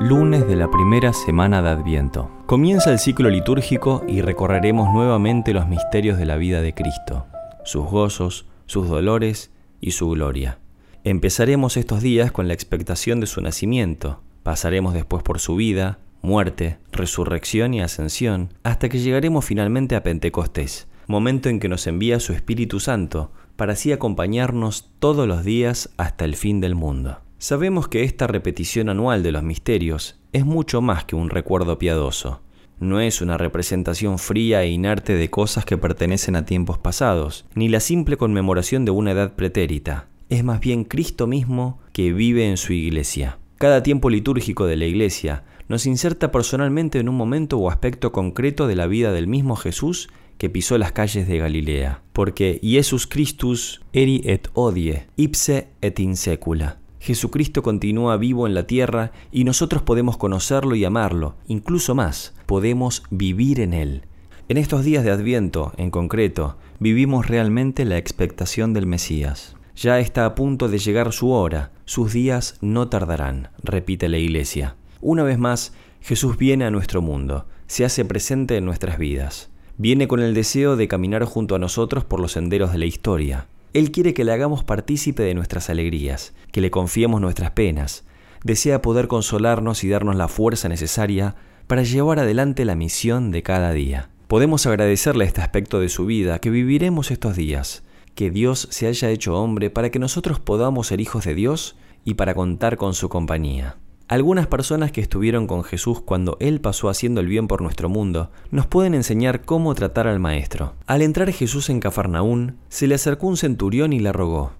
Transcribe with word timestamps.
Lunes 0.00 0.46
de 0.46 0.54
la 0.54 0.70
primera 0.70 1.12
semana 1.12 1.60
de 1.60 1.70
Adviento. 1.70 2.30
Comienza 2.46 2.92
el 2.92 3.00
ciclo 3.00 3.30
litúrgico 3.30 4.04
y 4.06 4.20
recorreremos 4.20 4.92
nuevamente 4.92 5.52
los 5.52 5.66
misterios 5.66 6.18
de 6.18 6.24
la 6.24 6.36
vida 6.36 6.62
de 6.62 6.72
Cristo, 6.72 7.26
sus 7.64 7.84
gozos, 7.84 8.46
sus 8.66 8.86
dolores 8.88 9.50
y 9.80 9.90
su 9.90 10.08
gloria. 10.10 10.60
Empezaremos 11.02 11.76
estos 11.76 12.00
días 12.00 12.30
con 12.30 12.46
la 12.46 12.54
expectación 12.54 13.18
de 13.18 13.26
su 13.26 13.40
nacimiento, 13.40 14.22
pasaremos 14.44 14.94
después 14.94 15.24
por 15.24 15.40
su 15.40 15.56
vida, 15.56 15.98
muerte, 16.22 16.78
resurrección 16.92 17.74
y 17.74 17.80
ascensión, 17.80 18.54
hasta 18.62 18.88
que 18.88 19.00
llegaremos 19.00 19.44
finalmente 19.44 19.96
a 19.96 20.04
Pentecostés, 20.04 20.86
momento 21.08 21.48
en 21.48 21.58
que 21.58 21.68
nos 21.68 21.88
envía 21.88 22.20
su 22.20 22.32
Espíritu 22.32 22.78
Santo, 22.78 23.32
para 23.56 23.72
así 23.72 23.90
acompañarnos 23.90 24.92
todos 25.00 25.26
los 25.26 25.44
días 25.44 25.90
hasta 25.96 26.24
el 26.24 26.36
fin 26.36 26.60
del 26.60 26.76
mundo. 26.76 27.18
Sabemos 27.40 27.86
que 27.86 28.02
esta 28.02 28.26
repetición 28.26 28.88
anual 28.88 29.22
de 29.22 29.30
los 29.30 29.44
misterios 29.44 30.18
es 30.32 30.44
mucho 30.44 30.82
más 30.82 31.04
que 31.04 31.14
un 31.14 31.30
recuerdo 31.30 31.78
piadoso. 31.78 32.40
No 32.80 33.00
es 33.00 33.20
una 33.20 33.38
representación 33.38 34.18
fría 34.18 34.64
e 34.64 34.70
inerte 34.70 35.14
de 35.14 35.30
cosas 35.30 35.64
que 35.64 35.78
pertenecen 35.78 36.34
a 36.34 36.44
tiempos 36.44 36.78
pasados, 36.78 37.46
ni 37.54 37.68
la 37.68 37.78
simple 37.78 38.16
conmemoración 38.16 38.84
de 38.84 38.90
una 38.90 39.12
edad 39.12 39.36
pretérita. 39.36 40.08
Es 40.28 40.42
más 40.42 40.58
bien 40.58 40.82
Cristo 40.82 41.28
mismo 41.28 41.78
que 41.92 42.12
vive 42.12 42.48
en 42.48 42.56
su 42.56 42.72
iglesia. 42.72 43.38
Cada 43.56 43.84
tiempo 43.84 44.10
litúrgico 44.10 44.66
de 44.66 44.76
la 44.76 44.86
iglesia 44.86 45.44
nos 45.68 45.86
inserta 45.86 46.32
personalmente 46.32 46.98
en 46.98 47.08
un 47.08 47.16
momento 47.16 47.58
o 47.58 47.70
aspecto 47.70 48.10
concreto 48.10 48.66
de 48.66 48.74
la 48.74 48.88
vida 48.88 49.12
del 49.12 49.28
mismo 49.28 49.54
Jesús 49.54 50.08
que 50.38 50.50
pisó 50.50 50.76
las 50.76 50.90
calles 50.90 51.28
de 51.28 51.38
Galilea, 51.38 52.02
porque 52.12 52.58
Jesus 52.62 53.06
Christus 53.06 53.80
eri 53.92 54.22
et 54.24 54.48
odie, 54.54 55.06
ipse 55.16 55.68
et 55.80 56.00
in 56.00 56.16
secula. 56.16 56.78
Jesucristo 57.08 57.62
continúa 57.62 58.18
vivo 58.18 58.46
en 58.46 58.52
la 58.52 58.66
tierra 58.66 59.12
y 59.32 59.44
nosotros 59.44 59.80
podemos 59.80 60.18
conocerlo 60.18 60.74
y 60.74 60.84
amarlo, 60.84 61.36
incluso 61.46 61.94
más, 61.94 62.34
podemos 62.44 63.02
vivir 63.08 63.60
en 63.60 63.72
Él. 63.72 64.02
En 64.50 64.58
estos 64.58 64.84
días 64.84 65.04
de 65.04 65.10
Adviento, 65.10 65.72
en 65.78 65.90
concreto, 65.90 66.58
vivimos 66.80 67.26
realmente 67.26 67.86
la 67.86 67.96
expectación 67.96 68.74
del 68.74 68.84
Mesías. 68.84 69.56
Ya 69.74 69.98
está 70.00 70.26
a 70.26 70.34
punto 70.34 70.68
de 70.68 70.76
llegar 70.76 71.14
su 71.14 71.30
hora, 71.30 71.72
sus 71.86 72.12
días 72.12 72.58
no 72.60 72.90
tardarán, 72.90 73.48
repite 73.62 74.10
la 74.10 74.18
Iglesia. 74.18 74.76
Una 75.00 75.22
vez 75.22 75.38
más, 75.38 75.72
Jesús 76.02 76.36
viene 76.36 76.66
a 76.66 76.70
nuestro 76.70 77.00
mundo, 77.00 77.46
se 77.68 77.86
hace 77.86 78.04
presente 78.04 78.58
en 78.58 78.66
nuestras 78.66 78.98
vidas. 78.98 79.48
Viene 79.78 80.08
con 80.08 80.20
el 80.20 80.34
deseo 80.34 80.76
de 80.76 80.88
caminar 80.88 81.24
junto 81.24 81.54
a 81.54 81.58
nosotros 81.58 82.04
por 82.04 82.20
los 82.20 82.32
senderos 82.32 82.70
de 82.72 82.78
la 82.78 82.84
historia, 82.84 83.46
él 83.74 83.90
quiere 83.90 84.14
que 84.14 84.24
le 84.24 84.32
hagamos 84.32 84.64
partícipe 84.64 85.22
de 85.22 85.34
nuestras 85.34 85.70
alegrías, 85.70 86.34
que 86.52 86.60
le 86.60 86.70
confiemos 86.70 87.20
nuestras 87.20 87.50
penas. 87.50 88.04
Desea 88.44 88.82
poder 88.82 89.08
consolarnos 89.08 89.84
y 89.84 89.88
darnos 89.88 90.16
la 90.16 90.28
fuerza 90.28 90.68
necesaria 90.68 91.36
para 91.66 91.82
llevar 91.82 92.18
adelante 92.18 92.64
la 92.64 92.74
misión 92.74 93.30
de 93.30 93.42
cada 93.42 93.72
día. 93.72 94.10
Podemos 94.26 94.66
agradecerle 94.66 95.24
este 95.24 95.40
aspecto 95.40 95.80
de 95.80 95.88
su 95.88 96.06
vida 96.06 96.38
que 96.38 96.50
viviremos 96.50 97.10
estos 97.10 97.36
días, 97.36 97.82
que 98.14 98.30
Dios 98.30 98.68
se 98.70 98.86
haya 98.86 99.10
hecho 99.10 99.36
hombre 99.36 99.70
para 99.70 99.90
que 99.90 99.98
nosotros 99.98 100.40
podamos 100.40 100.88
ser 100.88 101.00
hijos 101.00 101.24
de 101.24 101.34
Dios 101.34 101.76
y 102.04 102.14
para 102.14 102.34
contar 102.34 102.76
con 102.76 102.94
su 102.94 103.08
compañía. 103.08 103.76
Algunas 104.08 104.46
personas 104.46 104.90
que 104.90 105.02
estuvieron 105.02 105.46
con 105.46 105.64
Jesús 105.64 106.00
cuando 106.00 106.38
Él 106.40 106.62
pasó 106.62 106.88
haciendo 106.88 107.20
el 107.20 107.26
bien 107.26 107.46
por 107.46 107.60
nuestro 107.60 107.90
mundo 107.90 108.30
nos 108.50 108.66
pueden 108.66 108.94
enseñar 108.94 109.42
cómo 109.42 109.74
tratar 109.74 110.06
al 110.06 110.18
Maestro. 110.18 110.72
Al 110.86 111.02
entrar 111.02 111.30
Jesús 111.30 111.68
en 111.68 111.78
Cafarnaún, 111.78 112.56
se 112.70 112.86
le 112.86 112.94
acercó 112.94 113.26
un 113.26 113.36
centurión 113.36 113.92
y 113.92 114.00
le 114.00 114.10
rogó, 114.10 114.52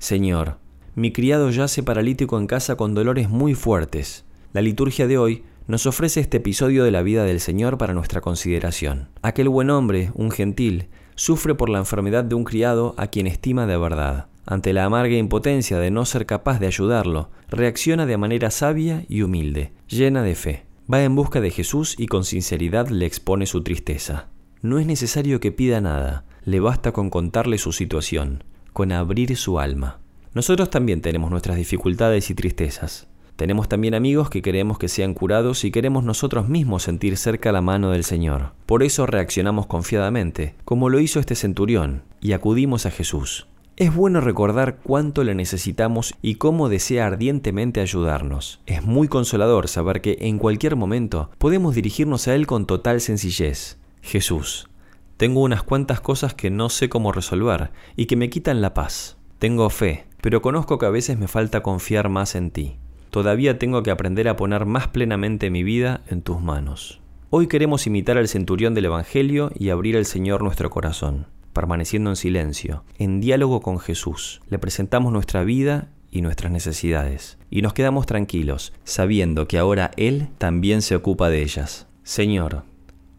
Señor, 0.00 0.58
mi 0.96 1.12
criado 1.12 1.48
yace 1.50 1.84
paralítico 1.84 2.38
en 2.38 2.48
casa 2.48 2.74
con 2.74 2.92
dolores 2.92 3.28
muy 3.28 3.54
fuertes. 3.54 4.24
La 4.52 4.62
liturgia 4.62 5.06
de 5.06 5.16
hoy 5.16 5.44
nos 5.68 5.86
ofrece 5.86 6.18
este 6.18 6.38
episodio 6.38 6.82
de 6.82 6.90
la 6.90 7.02
vida 7.02 7.22
del 7.22 7.38
Señor 7.38 7.78
para 7.78 7.94
nuestra 7.94 8.20
consideración. 8.20 9.10
Aquel 9.22 9.48
buen 9.48 9.70
hombre, 9.70 10.10
un 10.14 10.32
gentil, 10.32 10.88
sufre 11.14 11.54
por 11.54 11.68
la 11.68 11.78
enfermedad 11.78 12.24
de 12.24 12.34
un 12.34 12.42
criado 12.42 12.96
a 12.96 13.06
quien 13.06 13.28
estima 13.28 13.64
de 13.66 13.78
verdad. 13.78 14.26
Ante 14.50 14.72
la 14.72 14.86
amarga 14.86 15.14
impotencia 15.14 15.78
de 15.78 15.90
no 15.90 16.06
ser 16.06 16.24
capaz 16.24 16.58
de 16.58 16.66
ayudarlo, 16.66 17.28
reacciona 17.50 18.06
de 18.06 18.16
manera 18.16 18.50
sabia 18.50 19.04
y 19.06 19.20
humilde, 19.20 19.72
llena 19.88 20.22
de 20.22 20.34
fe. 20.34 20.64
Va 20.90 21.04
en 21.04 21.14
busca 21.14 21.42
de 21.42 21.50
Jesús 21.50 21.94
y 21.98 22.06
con 22.06 22.24
sinceridad 22.24 22.88
le 22.88 23.04
expone 23.04 23.44
su 23.44 23.62
tristeza. 23.62 24.28
No 24.62 24.78
es 24.78 24.86
necesario 24.86 25.38
que 25.38 25.52
pida 25.52 25.82
nada, 25.82 26.24
le 26.46 26.60
basta 26.60 26.92
con 26.92 27.10
contarle 27.10 27.58
su 27.58 27.72
situación, 27.72 28.42
con 28.72 28.90
abrir 28.90 29.36
su 29.36 29.60
alma. 29.60 30.00
Nosotros 30.32 30.70
también 30.70 31.02
tenemos 31.02 31.30
nuestras 31.30 31.58
dificultades 31.58 32.30
y 32.30 32.34
tristezas. 32.34 33.06
Tenemos 33.36 33.68
también 33.68 33.92
amigos 33.92 34.30
que 34.30 34.40
queremos 34.40 34.78
que 34.78 34.88
sean 34.88 35.12
curados 35.12 35.62
y 35.64 35.70
queremos 35.70 36.04
nosotros 36.04 36.48
mismos 36.48 36.84
sentir 36.84 37.18
cerca 37.18 37.52
la 37.52 37.60
mano 37.60 37.90
del 37.90 38.02
Señor. 38.02 38.52
Por 38.64 38.82
eso 38.82 39.04
reaccionamos 39.04 39.66
confiadamente, 39.66 40.54
como 40.64 40.88
lo 40.88 41.00
hizo 41.00 41.20
este 41.20 41.34
centurión, 41.34 42.04
y 42.22 42.32
acudimos 42.32 42.86
a 42.86 42.90
Jesús. 42.90 43.46
Es 43.78 43.94
bueno 43.94 44.20
recordar 44.20 44.78
cuánto 44.82 45.22
le 45.22 45.36
necesitamos 45.36 46.12
y 46.20 46.34
cómo 46.34 46.68
desea 46.68 47.06
ardientemente 47.06 47.80
ayudarnos. 47.80 48.60
Es 48.66 48.82
muy 48.82 49.06
consolador 49.06 49.68
saber 49.68 50.00
que 50.00 50.16
en 50.22 50.38
cualquier 50.38 50.74
momento 50.74 51.30
podemos 51.38 51.76
dirigirnos 51.76 52.26
a 52.26 52.34
Él 52.34 52.48
con 52.48 52.66
total 52.66 53.00
sencillez. 53.00 53.78
Jesús, 54.02 54.68
tengo 55.16 55.42
unas 55.42 55.62
cuantas 55.62 56.00
cosas 56.00 56.34
que 56.34 56.50
no 56.50 56.70
sé 56.70 56.88
cómo 56.88 57.12
resolver 57.12 57.70
y 57.94 58.06
que 58.06 58.16
me 58.16 58.30
quitan 58.30 58.60
la 58.60 58.74
paz. 58.74 59.16
Tengo 59.38 59.70
fe, 59.70 60.06
pero 60.20 60.42
conozco 60.42 60.78
que 60.78 60.86
a 60.86 60.90
veces 60.90 61.16
me 61.16 61.28
falta 61.28 61.62
confiar 61.62 62.08
más 62.08 62.34
en 62.34 62.50
ti. 62.50 62.78
Todavía 63.10 63.60
tengo 63.60 63.84
que 63.84 63.92
aprender 63.92 64.28
a 64.28 64.34
poner 64.34 64.66
más 64.66 64.88
plenamente 64.88 65.50
mi 65.50 65.62
vida 65.62 66.00
en 66.08 66.22
tus 66.22 66.40
manos. 66.40 67.00
Hoy 67.30 67.46
queremos 67.46 67.86
imitar 67.86 68.18
al 68.18 68.26
centurión 68.26 68.74
del 68.74 68.86
Evangelio 68.86 69.52
y 69.54 69.68
abrir 69.68 69.96
al 69.96 70.04
Señor 70.04 70.42
nuestro 70.42 70.68
corazón 70.68 71.26
permaneciendo 71.58 72.10
en 72.10 72.14
silencio, 72.14 72.84
en 72.98 73.20
diálogo 73.20 73.60
con 73.62 73.80
Jesús. 73.80 74.40
Le 74.48 74.60
presentamos 74.60 75.12
nuestra 75.12 75.42
vida 75.42 75.88
y 76.08 76.22
nuestras 76.22 76.52
necesidades, 76.52 77.36
y 77.50 77.62
nos 77.62 77.72
quedamos 77.72 78.06
tranquilos, 78.06 78.72
sabiendo 78.84 79.48
que 79.48 79.58
ahora 79.58 79.90
Él 79.96 80.28
también 80.38 80.82
se 80.82 80.94
ocupa 80.94 81.30
de 81.30 81.42
ellas. 81.42 81.88
Señor, 82.04 82.62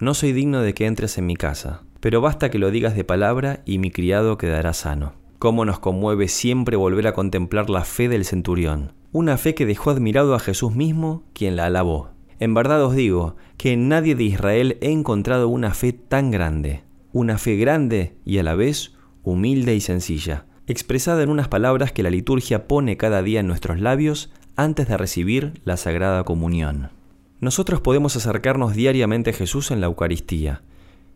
no 0.00 0.14
soy 0.14 0.32
digno 0.32 0.62
de 0.62 0.74
que 0.74 0.86
entres 0.86 1.16
en 1.16 1.26
mi 1.26 1.36
casa, 1.36 1.82
pero 2.00 2.20
basta 2.20 2.50
que 2.50 2.58
lo 2.58 2.72
digas 2.72 2.96
de 2.96 3.04
palabra 3.04 3.60
y 3.66 3.78
mi 3.78 3.92
criado 3.92 4.36
quedará 4.36 4.72
sano. 4.72 5.12
Cómo 5.38 5.64
nos 5.64 5.78
conmueve 5.78 6.26
siempre 6.26 6.76
volver 6.76 7.06
a 7.06 7.14
contemplar 7.14 7.70
la 7.70 7.84
fe 7.84 8.08
del 8.08 8.24
centurión, 8.24 8.94
una 9.12 9.36
fe 9.36 9.54
que 9.54 9.64
dejó 9.64 9.90
admirado 9.90 10.34
a 10.34 10.40
Jesús 10.40 10.74
mismo, 10.74 11.22
quien 11.34 11.54
la 11.54 11.66
alabó. 11.66 12.10
En 12.40 12.52
verdad 12.52 12.84
os 12.84 12.96
digo 12.96 13.36
que 13.58 13.74
en 13.74 13.86
nadie 13.86 14.16
de 14.16 14.24
Israel 14.24 14.76
he 14.80 14.90
encontrado 14.90 15.46
una 15.46 15.72
fe 15.72 15.92
tan 15.92 16.32
grande 16.32 16.82
una 17.14 17.38
fe 17.38 17.54
grande 17.54 18.16
y 18.24 18.38
a 18.38 18.42
la 18.42 18.56
vez 18.56 18.92
humilde 19.22 19.72
y 19.74 19.80
sencilla, 19.80 20.46
expresada 20.66 21.22
en 21.22 21.30
unas 21.30 21.46
palabras 21.46 21.92
que 21.92 22.02
la 22.02 22.10
liturgia 22.10 22.66
pone 22.66 22.96
cada 22.96 23.22
día 23.22 23.38
en 23.38 23.46
nuestros 23.46 23.80
labios 23.80 24.32
antes 24.56 24.88
de 24.88 24.96
recibir 24.96 25.60
la 25.64 25.76
Sagrada 25.76 26.24
Comunión. 26.24 26.90
Nosotros 27.38 27.80
podemos 27.80 28.16
acercarnos 28.16 28.74
diariamente 28.74 29.30
a 29.30 29.32
Jesús 29.32 29.70
en 29.70 29.80
la 29.80 29.86
Eucaristía, 29.86 30.62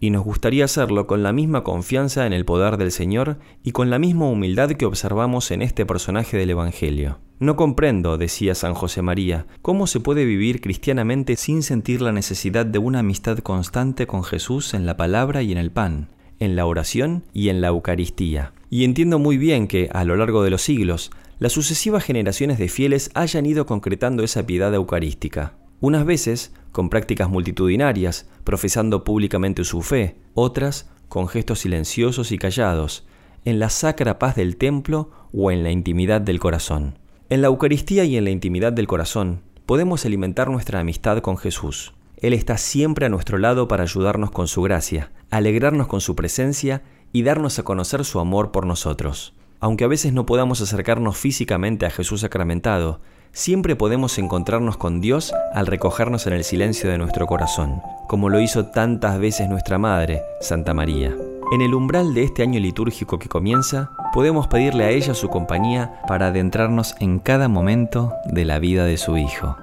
y 0.00 0.10
nos 0.10 0.24
gustaría 0.24 0.64
hacerlo 0.64 1.06
con 1.06 1.22
la 1.22 1.32
misma 1.32 1.62
confianza 1.62 2.26
en 2.26 2.32
el 2.32 2.46
poder 2.46 2.78
del 2.78 2.90
Señor 2.90 3.38
y 3.62 3.72
con 3.72 3.90
la 3.90 3.98
misma 3.98 4.28
humildad 4.28 4.70
que 4.72 4.86
observamos 4.86 5.50
en 5.50 5.60
este 5.60 5.84
personaje 5.84 6.38
del 6.38 6.50
Evangelio. 6.50 7.18
No 7.38 7.56
comprendo, 7.56 8.16
decía 8.16 8.54
San 8.54 8.72
José 8.72 9.02
María, 9.02 9.46
cómo 9.60 9.86
se 9.86 10.00
puede 10.00 10.24
vivir 10.24 10.62
cristianamente 10.62 11.36
sin 11.36 11.62
sentir 11.62 12.00
la 12.00 12.12
necesidad 12.12 12.64
de 12.64 12.78
una 12.78 13.00
amistad 13.00 13.38
constante 13.38 14.06
con 14.06 14.24
Jesús 14.24 14.72
en 14.72 14.86
la 14.86 14.96
palabra 14.96 15.42
y 15.42 15.52
en 15.52 15.58
el 15.58 15.70
pan, 15.70 16.08
en 16.38 16.56
la 16.56 16.64
oración 16.64 17.24
y 17.34 17.50
en 17.50 17.60
la 17.60 17.68
Eucaristía. 17.68 18.54
Y 18.70 18.84
entiendo 18.84 19.18
muy 19.18 19.36
bien 19.36 19.68
que, 19.68 19.90
a 19.92 20.04
lo 20.04 20.16
largo 20.16 20.42
de 20.42 20.50
los 20.50 20.62
siglos, 20.62 21.10
las 21.38 21.52
sucesivas 21.52 22.04
generaciones 22.04 22.58
de 22.58 22.68
fieles 22.68 23.10
hayan 23.14 23.44
ido 23.44 23.66
concretando 23.66 24.22
esa 24.22 24.46
piedad 24.46 24.72
eucarística 24.74 25.54
unas 25.80 26.04
veces 26.04 26.52
con 26.72 26.88
prácticas 26.88 27.28
multitudinarias, 27.28 28.28
profesando 28.44 29.04
públicamente 29.04 29.64
su 29.64 29.82
fe, 29.82 30.16
otras 30.34 30.88
con 31.08 31.28
gestos 31.28 31.60
silenciosos 31.60 32.32
y 32.32 32.38
callados, 32.38 33.06
en 33.44 33.58
la 33.58 33.70
sacra 33.70 34.18
paz 34.18 34.36
del 34.36 34.56
templo 34.56 35.10
o 35.32 35.50
en 35.50 35.62
la 35.62 35.70
intimidad 35.70 36.20
del 36.20 36.40
corazón. 36.40 36.98
En 37.28 37.42
la 37.42 37.48
Eucaristía 37.48 38.04
y 38.04 38.16
en 38.16 38.24
la 38.24 38.30
intimidad 38.30 38.72
del 38.72 38.86
corazón 38.86 39.42
podemos 39.66 40.04
alimentar 40.04 40.50
nuestra 40.50 40.80
amistad 40.80 41.18
con 41.18 41.36
Jesús. 41.36 41.94
Él 42.16 42.32
está 42.32 42.58
siempre 42.58 43.06
a 43.06 43.08
nuestro 43.08 43.38
lado 43.38 43.68
para 43.68 43.84
ayudarnos 43.84 44.30
con 44.30 44.46
su 44.46 44.62
gracia, 44.62 45.10
alegrarnos 45.30 45.86
con 45.86 46.00
su 46.00 46.14
presencia 46.16 46.82
y 47.12 47.22
darnos 47.22 47.58
a 47.58 47.62
conocer 47.62 48.04
su 48.04 48.20
amor 48.20 48.50
por 48.50 48.66
nosotros. 48.66 49.34
Aunque 49.58 49.84
a 49.84 49.88
veces 49.88 50.12
no 50.12 50.26
podamos 50.26 50.60
acercarnos 50.60 51.16
físicamente 51.16 51.86
a 51.86 51.90
Jesús 51.90 52.20
sacramentado, 52.20 53.00
siempre 53.32 53.76
podemos 53.76 54.18
encontrarnos 54.18 54.76
con 54.76 55.00
Dios 55.00 55.32
al 55.54 55.66
recogernos 55.66 56.26
en 56.26 56.32
el 56.32 56.44
silencio 56.44 56.90
de 56.90 56.98
nuestro 56.98 57.26
corazón, 57.26 57.82
como 58.08 58.28
lo 58.28 58.40
hizo 58.40 58.66
tantas 58.66 59.18
veces 59.18 59.48
nuestra 59.48 59.78
Madre, 59.78 60.22
Santa 60.40 60.74
María. 60.74 61.14
En 61.52 61.62
el 61.62 61.74
umbral 61.74 62.14
de 62.14 62.22
este 62.22 62.42
año 62.42 62.60
litúrgico 62.60 63.18
que 63.18 63.28
comienza, 63.28 63.90
podemos 64.12 64.46
pedirle 64.46 64.84
a 64.84 64.90
ella 64.90 65.14
su 65.14 65.28
compañía 65.28 66.00
para 66.06 66.28
adentrarnos 66.28 66.94
en 67.00 67.18
cada 67.18 67.48
momento 67.48 68.14
de 68.24 68.44
la 68.44 68.58
vida 68.58 68.84
de 68.84 68.96
su 68.96 69.16
Hijo. 69.16 69.56